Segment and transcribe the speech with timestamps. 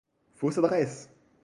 [0.33, 1.11] Fausse adresse!